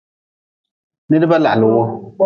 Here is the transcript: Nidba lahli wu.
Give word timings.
Nidba 1.09 1.37
lahli 1.43 1.67
wu. 1.73 1.81